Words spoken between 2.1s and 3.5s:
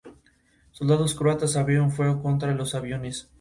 contra los aviones.